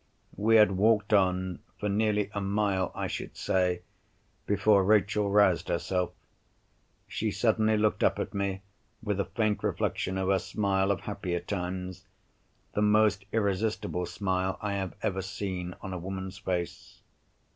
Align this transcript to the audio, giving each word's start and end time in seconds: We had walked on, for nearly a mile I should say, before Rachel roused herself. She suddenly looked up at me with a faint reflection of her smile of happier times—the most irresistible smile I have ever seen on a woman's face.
We 0.35 0.55
had 0.55 0.71
walked 0.71 1.13
on, 1.13 1.59
for 1.77 1.87
nearly 1.87 2.31
a 2.33 2.41
mile 2.41 2.91
I 2.95 3.05
should 3.05 3.37
say, 3.37 3.83
before 4.47 4.83
Rachel 4.83 5.29
roused 5.29 5.69
herself. 5.69 6.11
She 7.07 7.29
suddenly 7.29 7.77
looked 7.77 8.03
up 8.03 8.17
at 8.17 8.33
me 8.33 8.63
with 9.03 9.19
a 9.19 9.25
faint 9.25 9.61
reflection 9.61 10.17
of 10.17 10.29
her 10.29 10.39
smile 10.39 10.89
of 10.89 11.01
happier 11.01 11.39
times—the 11.39 12.81
most 12.81 13.25
irresistible 13.31 14.07
smile 14.07 14.57
I 14.59 14.73
have 14.73 14.95
ever 15.03 15.21
seen 15.21 15.75
on 15.81 15.93
a 15.93 15.99
woman's 15.99 16.39
face. 16.39 17.03